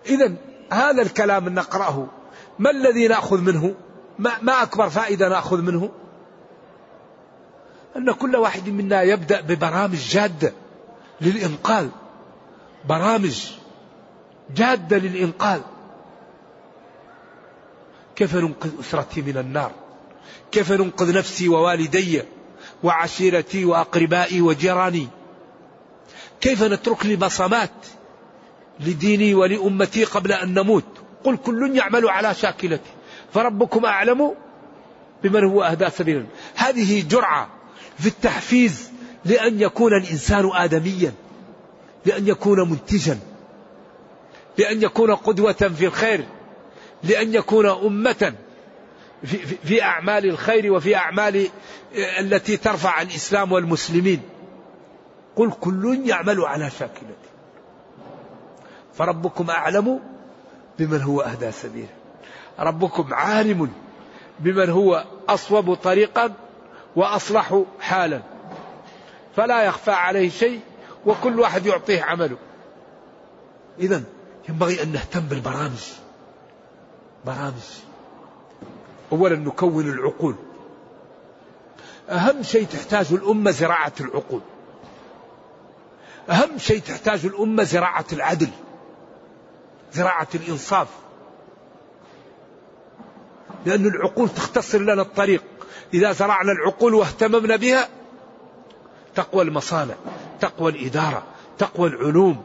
إذا 0.06 0.36
هذا 0.72 1.02
الكلام 1.02 1.50
نقرأه. 1.50 2.08
ما 2.60 2.72
الذي 2.72 3.08
نأخذ 3.08 3.42
منه؟ 3.42 3.76
ما, 4.20 4.32
ما 4.42 4.64
أكبر 4.64 4.90
فائدة 4.90 5.30
نأخذ 5.30 5.62
منه؟ 5.62 5.90
أن 7.98 8.12
كل 8.12 8.36
واحد 8.36 8.70
منا 8.70 9.02
يبدأ 9.02 9.42
ببرامج 9.42 10.10
جادة 10.10 10.54
للإنقاذ. 11.22 11.88
برامج 12.90 13.52
جادة 14.56 14.98
للإنقاذ. 14.98 15.62
كيف 18.16 18.36
ننقذ 18.36 18.70
أسرتي 18.80 19.22
من 19.22 19.38
النار؟ 19.38 19.72
كيف 20.52 20.72
ننقذ 20.72 21.18
نفسي 21.18 21.50
ووالدي 21.50 22.22
وعشيرتي 22.84 23.66
وأقربائي 23.66 24.42
وجيراني؟ 24.42 25.08
كيف 26.42 26.64
نترك 26.64 27.06
لي 27.06 27.16
بصمات 27.16 27.72
لديني 28.80 29.34
ولأمتي 29.34 30.04
قبل 30.04 30.32
أن 30.32 30.54
نموت؟ 30.54 30.86
قل 31.24 31.38
كل 31.38 31.78
يعمل 31.78 32.10
على 32.10 32.34
شاكلته. 32.34 32.92
فربكم 33.34 33.86
أعلم 33.86 34.36
بمن 35.24 35.44
هو 35.44 35.64
أهدى 35.64 35.90
سبيلا. 35.90 36.26
هذه 36.56 37.08
جرعة 37.08 37.50
في 37.98 38.08
التحفيز 38.08 38.92
لأن 39.26 39.62
يكون 39.62 39.94
الإنسان 39.94 40.50
آدميا 40.54 41.14
لأن 42.06 42.28
يكون 42.28 42.70
منتجا 42.70 43.20
لأن 44.58 44.82
يكون 44.82 45.16
قدوة 45.16 45.54
في 45.54 45.86
الخير 45.86 46.26
لأن 47.04 47.34
يكون 47.34 47.66
أمة 47.66 48.34
في, 49.24 49.38
في, 49.38 49.84
أعمال 49.84 50.30
الخير 50.30 50.74
وفي 50.74 50.96
أعمال 50.96 51.48
التي 52.20 52.58
ترفع 52.58 53.02
الإسلام 53.02 53.52
والمسلمين. 53.52 54.22
قل 55.36 55.52
كل 55.52 56.02
يعمل 56.06 56.42
على 56.42 56.70
شاكلته 56.70 57.16
فربكم 58.94 59.50
أعلم 59.50 60.00
بمن 60.80 61.02
هو 61.02 61.22
أهدى 61.22 61.52
سبيلا. 61.52 61.88
ربكم 62.60 63.14
عالم 63.14 63.72
بمن 64.40 64.70
هو 64.70 65.06
أصوب 65.30 65.74
طريقا 65.74 66.34
وأصلح 66.96 67.64
حالا. 67.80 68.22
فلا 69.36 69.64
يخفى 69.64 69.92
عليه 69.92 70.30
شيء 70.30 70.60
وكل 71.06 71.40
واحد 71.40 71.66
يعطيه 71.66 72.04
عمله. 72.04 72.38
إذا 73.80 74.04
ينبغي 74.50 74.84
أن 74.84 74.92
نهتم 74.92 75.20
بالبرامج. 75.20 75.92
برامج. 77.26 77.64
أولا 79.12 79.36
نكون 79.36 79.90
العقول. 79.90 80.36
أهم 82.10 82.44
شيء 82.44 82.66
تحتاج 82.66 83.14
الأمة 83.14 83.52
زراعة 83.52 83.94
العقول. 84.00 84.42
أهم 86.30 86.58
شيء 86.58 86.80
تحتاج 86.80 87.26
الأمة 87.26 87.64
زراعة 87.64 88.06
العدل. 88.14 88.50
زراعة 89.94 90.28
الإنصاف. 90.36 90.88
لأن 93.66 93.86
العقول 93.86 94.30
تختصر 94.30 94.78
لنا 94.78 95.02
الطريق. 95.02 95.44
إذا 95.94 96.12
زرعنا 96.12 96.52
العقول 96.52 96.94
واهتممنا 96.94 97.56
بها 97.56 97.90
تقوى 99.16 99.44
المصانع 99.44 99.96
تقوى 100.40 100.72
الإدارة 100.72 101.24
تقوى 101.58 101.90
العلوم. 101.90 102.44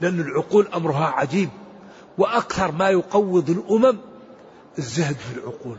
لأن 0.00 0.20
العقول 0.20 0.68
أمرها 0.74 1.06
عجيب 1.06 1.48
وأكثر 2.18 2.72
ما 2.72 2.90
يقوض 2.90 3.50
الأمم 3.50 3.98
الزهد 4.78 5.16
في 5.16 5.38
العقول. 5.38 5.76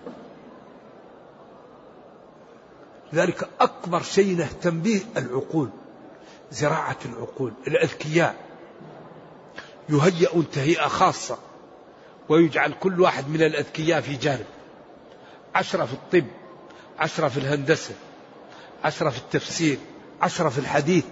لذلك 3.13 3.49
أكبر 3.59 4.01
شيء 4.01 4.37
نهتم 4.37 4.79
به 4.79 5.01
العقول 5.17 5.69
زراعة 6.51 6.97
العقول 7.05 7.53
الأذكياء. 7.67 8.35
يهيئ 9.89 10.41
تهيئة 10.53 10.87
خاصة 10.87 11.37
ويجعل 12.29 12.73
كل 12.79 13.01
واحد 13.01 13.29
من 13.29 13.41
الأذكياء 13.41 14.01
في 14.01 14.15
جانب. 14.15 14.45
عشرة 15.55 15.85
في 15.85 15.93
الطب 15.93 16.25
عشرة 16.99 17.27
في 17.27 17.37
الهندسة 17.37 17.93
عشرة 18.83 19.09
في 19.09 19.17
التفسير 19.17 19.77
عشرة 20.21 20.49
في 20.49 20.57
الحديث. 20.57 21.03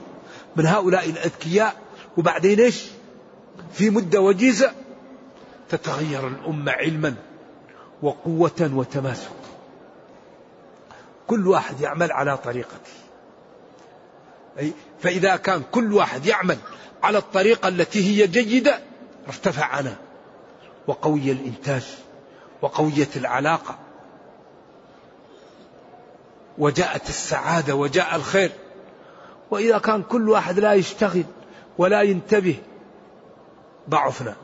من 0.55 0.65
هؤلاء 0.65 1.09
الأذكياء 1.09 1.75
وبعدين 2.17 2.59
إيش؟ 2.59 2.85
في 3.73 3.89
مدة 3.89 4.21
وجيزة 4.21 4.71
تتغير 5.69 6.27
الأمة 6.27 6.71
علما 6.71 7.15
وقوة 8.01 8.71
وتماسك 8.73 9.29
كل 11.27 11.47
واحد 11.47 11.81
يعمل 11.81 12.11
على 12.11 12.37
طريقته. 12.37 12.91
أي 14.59 14.73
فإذا 14.99 15.35
كان 15.35 15.63
كل 15.71 15.93
واحد 15.93 16.25
يعمل 16.25 16.57
على 17.03 17.17
الطريقة 17.17 17.67
التي 17.67 18.03
هي 18.03 18.27
جيدة 18.27 18.79
ارتفع 19.27 19.65
عنها 19.65 19.97
وقوي 20.87 21.31
الإنتاج 21.31 21.83
وقوية 22.61 23.09
العلاقة 23.15 23.79
وجاءت 26.57 27.09
السعادة 27.09 27.75
وجاء 27.75 28.15
الخير. 28.15 28.51
وإذا 29.51 29.77
كان 29.77 30.03
كل 30.03 30.29
واحد 30.29 30.59
لا 30.59 30.73
يشتغل 30.73 31.23
ولا 31.77 32.01
ينتبه 32.01 32.55
ضعفنا 33.89 34.35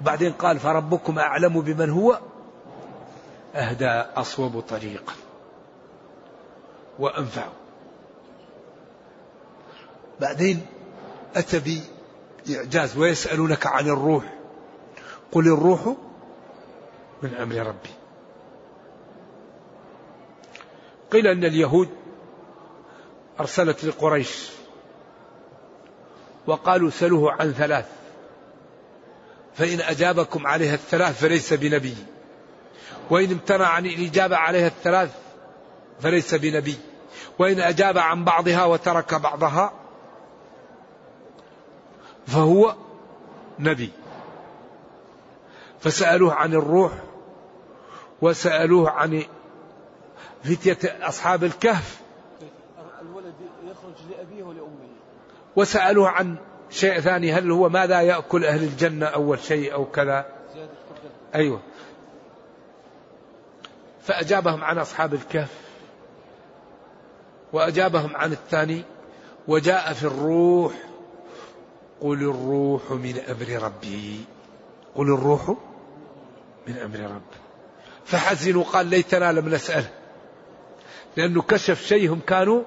بعدين 0.00 0.32
قال 0.32 0.58
فربكم 0.58 1.18
أعلم 1.18 1.60
بمن 1.60 1.90
هو؟ 1.90 2.18
أهدى 3.54 3.88
أصوب 4.16 4.60
طريقا 4.60 5.12
وأنفع 6.98 7.46
بعدين 10.20 10.66
أتى 11.36 11.82
بإعجاز 12.46 12.96
ويسألونك 12.96 13.66
عن 13.66 13.86
الروح. 13.86 14.24
قل 15.32 15.48
الروح 15.48 15.86
من 17.22 17.34
أمر 17.34 17.56
ربي. 17.56 18.03
قيل 21.12 21.26
أن 21.26 21.44
اليهود 21.44 21.88
أرسلت 23.40 23.84
لقريش 23.84 24.50
وقالوا 26.46 26.90
سلوه 26.90 27.32
عن 27.32 27.52
ثلاث 27.52 27.86
فإن 29.54 29.80
أجابكم 29.80 30.46
عليها 30.46 30.74
الثلاث 30.74 31.20
فليس 31.20 31.52
بنبي 31.52 31.96
وإن 33.10 33.30
امتنع 33.30 33.66
عن 33.66 33.86
الإجابة 33.86 34.36
عليها 34.36 34.66
الثلاث 34.66 35.10
فليس 36.00 36.34
بنبي 36.34 36.76
وإن 37.38 37.60
أجاب 37.60 37.98
عن 37.98 38.24
بعضها 38.24 38.64
وترك 38.64 39.14
بعضها 39.14 39.72
فهو 42.26 42.74
نبي. 43.58 43.90
فسألوه 45.80 46.34
عن 46.34 46.54
الروح 46.54 46.92
وسألوه 48.22 48.90
عن 48.90 49.22
فتية 50.44 50.78
أصحاب 51.08 51.44
الكهف. 51.44 52.00
الولد 53.02 53.34
يخرج 53.64 53.94
لأبيه 54.10 54.42
ولأمه. 54.42 54.88
وسألوه 55.56 56.08
عن 56.08 56.36
شيء 56.70 57.00
ثاني 57.00 57.32
هل 57.32 57.50
هو 57.50 57.68
ماذا 57.68 58.00
يأكل 58.00 58.44
أهل 58.44 58.62
الجنة 58.62 59.06
أول 59.06 59.40
شيء 59.40 59.72
أو 59.72 59.84
كذا؟ 59.84 60.26
أيوة. 61.34 61.60
فأجابهم 64.02 64.64
عن 64.64 64.78
أصحاب 64.78 65.14
الكهف 65.14 65.50
وأجابهم 67.52 68.16
عن 68.16 68.32
الثاني 68.32 68.82
وجاء 69.48 69.92
في 69.92 70.04
الروح 70.04 70.72
قل 72.00 72.22
الروح 72.22 72.90
من 72.90 73.18
أمر 73.28 73.62
ربي. 73.62 74.24
قل 74.94 75.14
الروح 75.14 75.48
من 76.66 76.76
أمر 76.78 77.00
ربي. 77.00 77.36
فحزنوا 78.04 78.64
قال 78.64 78.86
ليتنا 78.86 79.32
لم 79.32 79.48
نسأله 79.48 80.03
لأنه 81.16 81.42
كشف 81.42 81.86
شيء 81.86 82.12
هم 82.12 82.20
كانوا 82.26 82.62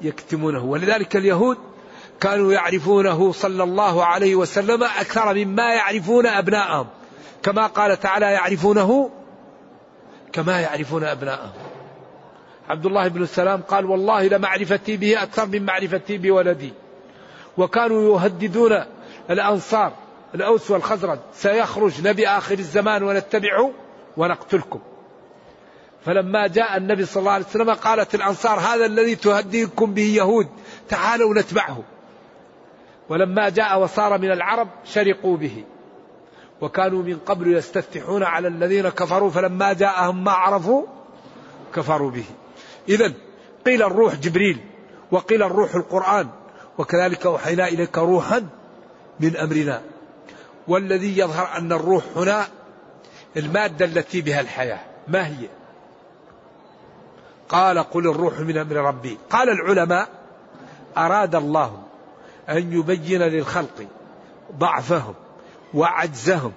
يكتمونه. 0.00 0.64
ولذلك 0.64 1.16
اليهود 1.16 1.58
كانوا 2.20 2.52
يعرفونه 2.52 3.32
صلى 3.32 3.62
الله 3.62 4.04
عليه 4.04 4.34
وسلم 4.34 4.84
أكثر 4.84 5.34
مما 5.34 5.74
يعرفون 5.74 6.26
أبناءهم. 6.26 6.86
كما 7.42 7.66
قال 7.66 8.00
تعالى 8.00 8.26
يعرفونه 8.26 9.10
كما 10.32 10.60
يعرفون 10.60 11.04
أبناءهم. 11.04 11.52
عبد 12.68 12.86
الله 12.86 13.08
بن 13.08 13.22
السلام 13.22 13.60
قال 13.60 13.84
والله 13.84 14.28
لمعرفتي 14.28 14.96
به 14.96 15.22
أكثر 15.22 15.46
من 15.46 15.64
معرفتي 15.64 16.18
بولدي. 16.18 16.72
وكانوا 17.58 18.18
يهددون 18.18 18.84
الأنصار 19.30 19.92
الأوس 20.34 20.70
والخزرج. 20.70 21.18
سيخرج 21.34 22.06
نبي 22.08 22.28
آخر 22.28 22.58
الزمان 22.58 23.02
ونتبعه 23.02 23.70
ونقتلكم. 24.16 24.80
فلما 26.04 26.46
جاء 26.46 26.76
النبي 26.76 27.04
صلى 27.06 27.20
الله 27.20 27.32
عليه 27.32 27.44
وسلم 27.44 27.70
قالت 27.70 28.14
الأنصار 28.14 28.60
هذا 28.60 28.86
الذي 28.86 29.14
تهديكم 29.14 29.94
به 29.94 30.02
يهود 30.02 30.48
تعالوا 30.88 31.34
نتبعه. 31.34 31.82
ولما 33.08 33.48
جاء 33.48 33.80
وصار 33.80 34.18
من 34.18 34.30
العرب 34.30 34.68
شرقوا 34.84 35.36
به. 35.36 35.64
وكانوا 36.60 37.02
من 37.02 37.18
قبل 37.18 37.54
يستفتحون 37.54 38.22
على 38.22 38.48
الذين 38.48 38.88
كفروا 38.88 39.30
فلما 39.30 39.72
جاءهم 39.72 40.24
ما 40.24 40.32
عرفوا 40.32 40.86
كفروا 41.74 42.10
به. 42.10 42.24
إذا 42.88 43.12
قيل 43.66 43.82
الروح 43.82 44.14
جبريل 44.14 44.58
وقيل 45.10 45.42
الروح 45.42 45.74
القرآن 45.74 46.28
وكذلك 46.78 47.26
أوحينا 47.26 47.68
إليك 47.68 47.98
روحا 47.98 48.46
من 49.20 49.36
أمرنا. 49.36 49.82
والذي 50.68 51.18
يظهر 51.18 51.58
أن 51.58 51.72
الروح 51.72 52.04
هنا 52.16 52.46
المادة 53.36 53.84
التي 53.84 54.20
بها 54.20 54.40
الحياة 54.40 54.80
ما 55.08 55.26
هي؟ 55.26 55.59
قال 57.50 57.78
قل 57.78 58.10
الروح 58.10 58.40
من 58.40 58.58
أمر 58.58 58.76
ربي. 58.76 59.18
قال 59.30 59.48
العلماء 59.48 60.08
أراد 60.98 61.34
الله 61.34 61.82
أن 62.48 62.72
يبين 62.72 63.22
للخلق 63.22 63.86
ضعفهم 64.58 65.14
وعجزهم 65.74 66.52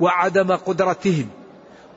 وعدم 0.00 0.56
قدرتهم 0.56 1.28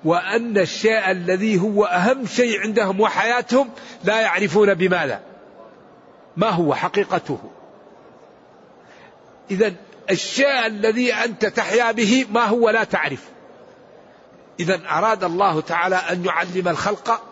وأن 0.06 0.58
الشيء 0.58 1.12
الذي 1.12 1.62
هو 1.62 1.86
أهم 1.86 2.26
شيء 2.26 2.62
عندهم 2.62 3.02
وحياتهم 3.02 3.70
لا 4.04 4.22
يعرفون 4.22 4.74
بماذا. 4.74 5.22
ما 6.38 6.50
هو 6.50 6.76
حقيقته. 6.76 7.40
إذا 9.52 9.74
الشيء 10.10 10.66
الذي 10.66 11.14
أنت 11.14 11.46
تحيا 11.46 11.92
به 11.92 12.26
ما 12.32 12.46
هو 12.46 12.70
لا 12.70 12.84
تعرف. 12.84 13.24
إذا 14.60 14.82
أراد 14.90 15.24
الله 15.24 15.62
تعالى 15.62 15.96
أن 15.96 16.26
يعلم 16.26 16.68
الخلق 16.68 17.27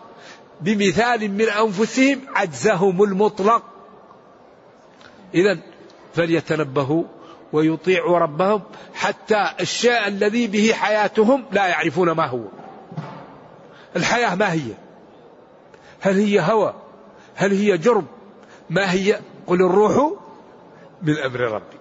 بمثال 0.60 1.30
من 1.30 1.48
أنفسهم 1.48 2.20
عجزهم 2.34 3.02
المطلق. 3.02 3.62
إذا 5.34 5.58
فليتنبهوا 6.14 7.04
ويطيعوا 7.52 8.18
ربهم 8.18 8.62
حتى 8.94 9.50
الشيء 9.60 10.06
الذي 10.06 10.46
به 10.46 10.72
حياتهم 10.72 11.44
لا 11.52 11.66
يعرفون 11.66 12.10
ما 12.10 12.26
هو. 12.26 12.44
الحياة 13.96 14.34
ما 14.34 14.52
هي؟ 14.52 14.74
هل 16.00 16.18
هي 16.18 16.40
هوى؟ 16.40 16.74
هل 17.34 17.52
هي 17.52 17.78
جرم؟ 17.78 18.06
ما 18.70 18.92
هي؟ 18.92 19.20
قل 19.46 19.62
الروح 19.62 20.12
من 21.02 21.18
أمر 21.18 21.40
ربي. 21.40 21.76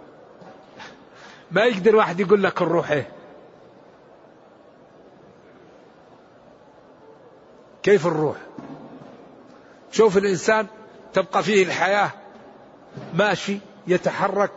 ما 1.51 1.63
يقدر 1.63 1.95
واحد 1.95 2.19
يقول 2.19 2.43
لك 2.43 2.61
الروح 2.61 2.91
إيه؟ 2.91 3.14
كيف 7.85 8.07
الروح؟ 8.07 8.37
شوف 9.91 10.17
الإنسان 10.17 10.67
تبقى 11.13 11.43
فيه 11.43 11.63
الحياة 11.63 12.11
ماشي 13.13 13.59
يتحرك 13.87 14.51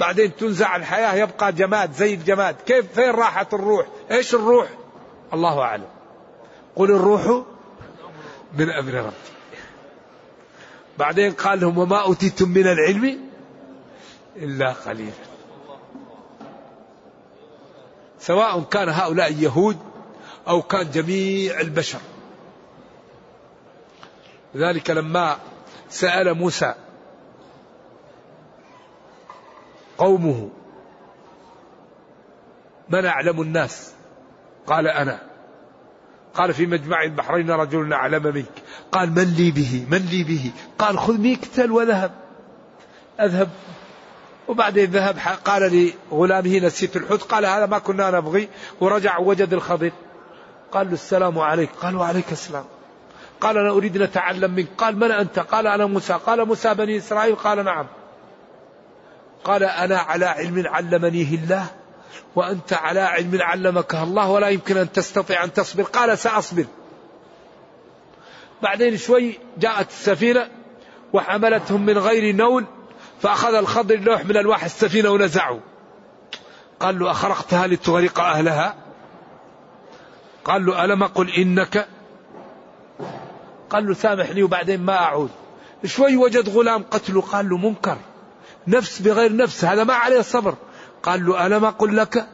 بعدين 0.00 0.36
تنزع 0.36 0.76
الحياة 0.76 1.14
يبقى 1.14 1.52
جماد 1.52 1.92
زي 1.92 2.14
الجماد. 2.14 2.56
كيف؟ 2.66 2.92
فين 2.92 3.10
راحت 3.10 3.54
الروح؟ 3.54 3.86
إيش 4.10 4.34
الروح؟ 4.34 4.68
الله 5.32 5.60
أعلم. 5.60 5.88
قل 6.76 6.90
الروح 6.90 7.42
من 8.58 8.70
أمر 8.70 8.94
ربي. 8.94 9.14
بعدين 10.98 11.32
قال 11.32 11.60
لهم 11.60 11.78
وما 11.78 12.02
أوتيتم 12.02 12.48
من 12.48 12.66
العلم 12.66 13.20
إلا 14.36 14.72
قليلا. 14.72 15.12
سواء 18.20 18.60
كان 18.60 18.88
هؤلاء 18.88 19.32
يهود 19.32 19.78
أو 20.48 20.62
كان 20.62 20.90
جميع 20.90 21.60
البشر. 21.60 22.00
لذلك 24.54 24.90
لما 24.90 25.36
سأل 25.88 26.34
موسى 26.34 26.74
قومه 29.98 30.50
من 32.88 33.06
أعلم 33.06 33.42
الناس؟ 33.42 33.92
قال 34.66 34.88
أنا. 34.88 35.20
قال 36.34 36.54
في 36.54 36.66
مجمع 36.66 37.02
البحرين 37.02 37.50
رجل 37.50 37.92
أعلم 37.92 38.22
منك. 38.22 38.62
قال 38.92 39.10
من 39.10 39.34
لي 39.36 39.50
به؟ 39.50 39.86
من 39.90 39.98
لي 39.98 40.24
به؟ 40.24 40.52
قال 40.78 40.98
خذ 40.98 41.18
ميكتل 41.18 41.70
وذهب. 41.70 42.10
أذهب. 43.20 43.48
وبعدين 44.48 44.90
ذهب 44.90 45.18
قال 45.44 45.92
لغلامه 46.12 46.58
نسيت 46.58 46.96
الحوت. 46.96 47.22
قال 47.22 47.46
هذا 47.46 47.66
ما 47.66 47.78
كنا 47.78 48.10
نبغي. 48.10 48.48
ورجع 48.80 49.18
وجد 49.18 49.52
الخضر 49.52 49.92
قال 50.72 50.86
له 50.86 50.92
السلام 50.92 51.38
عليك. 51.38 51.70
قال 51.70 51.96
وعليك 51.96 52.32
السلام. 52.32 52.64
قال 53.44 53.58
أنا 53.58 53.70
أريد 53.70 53.96
أن 53.96 54.02
أتعلم 54.02 54.50
منك. 54.50 54.68
قال 54.78 54.96
من 54.96 55.10
أنت؟ 55.10 55.38
قال 55.38 55.66
أنا 55.66 55.86
موسى. 55.86 56.12
قال 56.12 56.44
موسى 56.44 56.74
بني 56.74 56.98
إسرائيل؟ 56.98 57.34
قال 57.34 57.64
نعم. 57.64 57.86
قال 59.44 59.64
أنا 59.64 59.98
على 59.98 60.26
علم 60.26 60.66
علمنيه 60.66 61.34
الله 61.34 61.66
وأنت 62.36 62.72
على 62.72 63.00
علم 63.00 63.38
علمك 63.42 63.94
الله 63.94 64.30
ولا 64.30 64.48
يمكن 64.48 64.76
أن 64.76 64.92
تستطيع 64.92 65.44
أن 65.44 65.52
تصبر. 65.52 65.82
قال 65.82 66.18
سأصبر. 66.18 66.64
بعدين 68.62 68.96
شوي 68.96 69.38
جاءت 69.58 69.88
السفينة 69.88 70.48
وحملتهم 71.12 71.86
من 71.86 71.98
غير 71.98 72.34
نول 72.34 72.64
فأخذ 73.20 73.54
الخضر 73.54 73.96
لوح 73.96 74.24
من 74.24 74.36
ألواح 74.36 74.64
السفينة 74.64 75.10
ونزعه. 75.10 75.60
قال 76.80 76.98
له 76.98 77.10
أخرقتها 77.10 77.66
لتغرق 77.66 78.20
أهلها؟ 78.20 78.74
قال 80.44 80.66
له 80.66 80.84
ألم 80.84 81.02
أقل 81.02 81.30
إنك 81.30 81.88
قال 83.74 83.86
له 83.86 83.94
سامحني 83.94 84.42
وبعدين 84.42 84.80
ما 84.80 84.96
أعود. 84.96 85.30
شوي 85.84 86.16
وجد 86.16 86.48
غلام 86.48 86.82
قتله 86.82 87.20
قال 87.20 87.48
له 87.48 87.56
منكر. 87.56 87.96
نفس 88.66 89.02
بغير 89.02 89.36
نفس 89.36 89.64
هذا 89.64 89.84
ما 89.84 89.94
عليه 89.94 90.20
صبر. 90.20 90.54
قال 91.02 91.26
له 91.26 91.46
ألم 91.46 91.64
أقل 91.64 91.96
لك؟ 91.96 92.26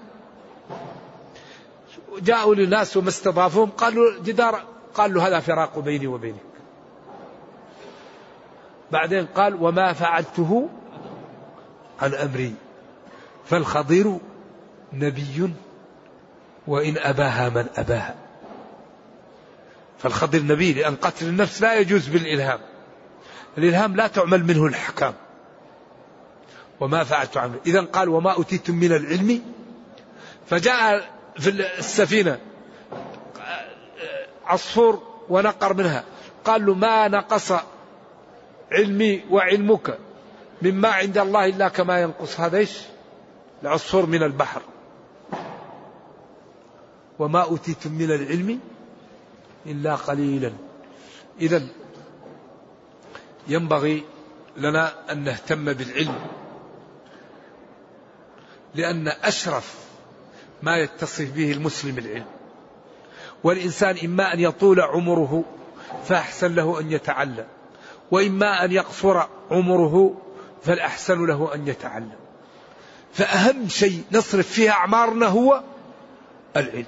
جاءوا 2.18 2.54
لناس 2.54 2.96
وما 2.96 3.08
استضافوهم 3.08 3.70
قالوا 3.70 4.22
جدار 4.24 4.62
قال 4.94 5.14
له 5.14 5.28
هذا 5.28 5.40
فراق 5.40 5.78
بيني 5.78 6.06
وبينك. 6.06 6.40
بعدين 8.90 9.26
قال 9.26 9.62
وما 9.62 9.92
فعلته؟ 9.92 10.68
عن 12.02 12.14
أمري. 12.14 12.54
فالخضير 13.44 14.18
نبي 14.92 15.52
وإن 16.66 16.98
أباها 16.98 17.48
من 17.48 17.66
أباها. 17.76 18.29
فالخضر 20.02 20.42
نبي 20.42 20.72
لأن 20.72 20.96
قتل 20.96 21.26
النفس 21.26 21.62
لا 21.62 21.74
يجوز 21.74 22.08
بالإلهام. 22.08 22.60
الإلهام 23.58 23.96
لا 23.96 24.06
تعمل 24.06 24.44
منه 24.44 24.66
الأحكام. 24.66 25.14
وما 26.80 27.04
فعلت 27.04 27.36
عنه 27.36 27.54
إذا 27.66 27.80
قال 27.80 28.08
وما 28.08 28.32
أوتيتم 28.32 28.74
من 28.74 28.92
العلم. 28.92 29.42
فجاء 30.46 31.10
في 31.38 31.50
السفينة 31.78 32.38
عصفور 34.46 35.02
ونقر 35.28 35.74
منها. 35.74 36.04
قال 36.44 36.66
له 36.66 36.74
ما 36.74 37.08
نقص 37.08 37.52
علمي 38.72 39.24
وعلمك 39.30 39.98
مما 40.62 40.88
عند 40.88 41.18
الله 41.18 41.46
إلا 41.46 41.68
كما 41.68 42.00
ينقص. 42.00 42.40
هذا 42.40 42.58
إيش؟ 42.58 42.78
العصفور 43.62 44.06
من 44.06 44.22
البحر. 44.22 44.62
وما 47.18 47.42
أوتيتم 47.42 47.92
من 47.92 48.10
العلم. 48.10 48.60
إلا 49.66 49.94
قليلا. 49.94 50.52
إذا 51.40 51.62
ينبغي 53.48 54.04
لنا 54.56 55.12
أن 55.12 55.24
نهتم 55.24 55.72
بالعلم 55.72 56.18
لأن 58.74 59.08
أشرف 59.08 59.74
ما 60.62 60.76
يتصف 60.76 61.32
به 61.32 61.52
المسلم 61.52 61.98
العلم. 61.98 62.26
والإنسان 63.44 63.96
إما 64.04 64.34
أن 64.34 64.40
يطول 64.40 64.80
عمره 64.80 65.44
فأحسن 66.04 66.54
له 66.54 66.80
أن 66.80 66.92
يتعلم 66.92 67.46
وإما 68.10 68.64
أن 68.64 68.72
يقصر 68.72 69.26
عمره 69.50 70.20
فالأحسن 70.62 71.26
له 71.26 71.54
أن 71.54 71.68
يتعلم. 71.68 72.16
فأهم 73.12 73.68
شيء 73.68 74.02
نصرف 74.12 74.48
فيه 74.48 74.70
أعمارنا 74.70 75.26
هو 75.26 75.62
العلم. 76.56 76.86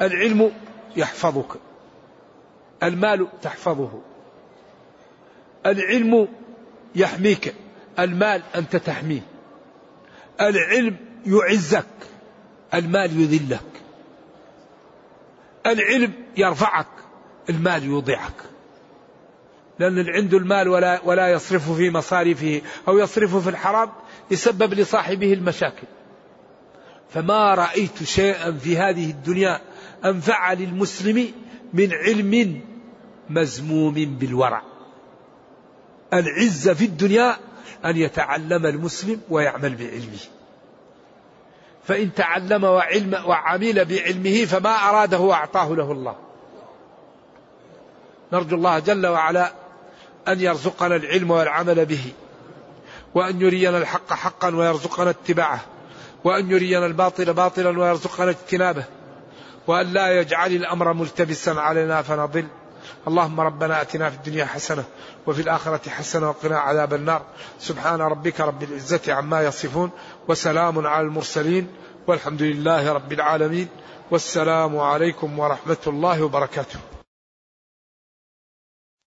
العلم 0.00 0.52
يحفظك. 0.96 1.60
المال 2.82 3.28
تحفظه. 3.42 4.00
العلم 5.66 6.28
يحميك. 6.94 7.54
المال 7.98 8.42
أنت 8.54 8.76
تحميه. 8.76 9.20
العلم 10.40 10.96
يعزك. 11.26 11.86
المال 12.74 13.20
يذلك. 13.20 13.60
العلم 15.66 16.12
يرفعك. 16.36 16.86
المال 17.50 17.84
يوضعك. 17.84 18.42
لأن 19.78 20.04
عنده 20.08 20.38
المال 20.38 20.68
ولا, 20.68 21.00
ولا 21.04 21.28
يصرفه 21.28 21.74
في 21.74 21.90
مصارفه 21.90 22.62
أو 22.88 22.98
يصرفه 22.98 23.40
في 23.40 23.50
الحرام 23.50 23.90
يسبب 24.30 24.74
لصاحبه 24.74 25.32
المشاكل. 25.32 25.86
فما 27.10 27.54
رأيت 27.54 28.02
شيئا 28.02 28.52
في 28.52 28.78
هذه 28.78 29.10
الدنيا 29.10 29.60
أنفع 30.04 30.52
للمسلم 30.52 31.32
من 31.72 31.92
علم 31.92 32.60
مزموم 33.30 33.94
بالورع. 33.94 34.62
العزة 36.12 36.74
في 36.74 36.84
الدنيا 36.84 37.36
أن 37.84 37.96
يتعلم 37.96 38.66
المسلم 38.66 39.20
ويعمل 39.30 39.74
بعلمه. 39.74 40.18
فإن 41.84 42.14
تعلم 42.14 42.64
وعلم 42.64 43.14
وعمل 43.26 43.84
بعلمه 43.84 44.44
فما 44.44 44.70
أراده 44.70 45.32
أعطاه 45.32 45.74
له 45.74 45.92
الله. 45.92 46.16
نرجو 48.32 48.56
الله 48.56 48.78
جل 48.78 49.06
وعلا 49.06 49.52
أن 50.28 50.40
يرزقنا 50.40 50.96
العلم 50.96 51.30
والعمل 51.30 51.86
به 51.86 52.12
وأن 53.14 53.40
يرينا 53.40 53.78
الحق 53.78 54.12
حقا 54.12 54.56
ويرزقنا 54.56 55.10
اتباعه 55.10 55.60
وأن 56.24 56.50
يرينا 56.50 56.86
الباطل 56.86 57.32
باطلا 57.32 57.78
ويرزقنا 57.78 58.30
اجتنابه. 58.30 58.84
وأن 59.68 59.92
لا 59.92 60.20
يجعل 60.20 60.52
الأمر 60.52 60.92
ملتبسا 60.92 61.50
علينا 61.50 62.02
فنضل. 62.02 62.46
اللهم 63.08 63.40
ربنا 63.40 63.82
أتنا 63.82 64.10
في 64.10 64.16
الدنيا 64.16 64.44
حسنة 64.44 64.84
وفي 65.26 65.42
الآخرة 65.42 65.90
حسنة 65.90 66.28
وقنا 66.28 66.58
عذاب 66.58 66.94
النار. 66.94 67.22
سبحان 67.58 68.00
ربك 68.00 68.40
رب 68.40 68.62
العزة 68.62 69.12
عما 69.12 69.42
يصفون 69.42 69.90
وسلام 70.28 70.86
على 70.86 71.06
المرسلين 71.06 71.68
والحمد 72.06 72.42
لله 72.42 72.92
رب 72.92 73.12
العالمين. 73.12 73.68
والسلام 74.10 74.78
عليكم 74.78 75.38
ورحمة 75.38 75.84
الله 75.86 76.22
وبركاته. 76.22 76.78